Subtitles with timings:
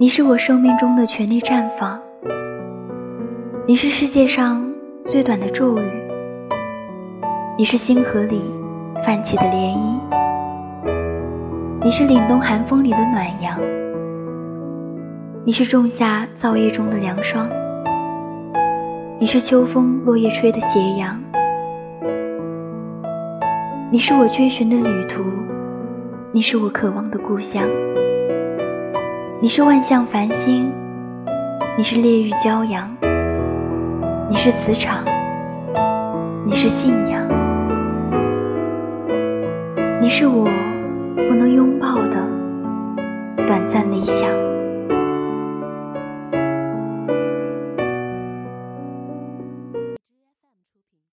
[0.00, 1.98] 你是我生命中的全力绽放，
[3.66, 4.64] 你是世界上
[5.10, 5.82] 最短的咒语，
[7.58, 8.40] 你是星河里
[9.04, 9.98] 泛起的涟漪，
[11.82, 13.58] 你是凛冬寒风里的暖阳，
[15.44, 17.48] 你是仲夏燥夜中的凉霜，
[19.18, 21.20] 你是秋风落叶吹的斜阳，
[23.90, 25.24] 你是我追寻的旅途，
[26.30, 27.68] 你是我渴望的故乡。
[29.40, 30.68] 你是万象繁星，
[31.76, 32.90] 你是烈日骄阳，
[34.28, 35.04] 你是磁场，
[36.44, 37.22] 你是信仰，
[40.02, 40.44] 你是我
[41.14, 44.28] 不能拥抱的短暂理想。